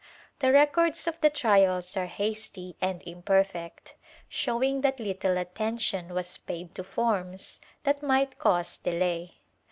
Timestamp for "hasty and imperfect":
2.07-3.93